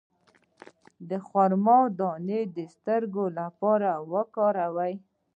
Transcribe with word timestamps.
د 1.09 1.11
خرما 1.27 1.79
دانه 1.99 2.39
د 2.55 2.57
سترګو 2.75 3.25
لپاره 3.39 3.89
وکاروئ 4.11 4.93